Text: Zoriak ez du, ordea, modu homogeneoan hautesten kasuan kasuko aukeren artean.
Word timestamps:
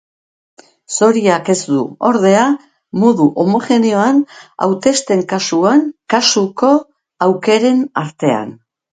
Zoriak 0.99 1.49
ez 1.53 1.55
du, 1.71 1.81
ordea, 2.07 2.45
modu 3.03 3.27
homogeneoan 3.43 4.21
hautesten 4.67 5.21
kasuan 5.33 5.83
kasuko 6.15 6.71
aukeren 7.27 7.85
artean. 8.05 8.57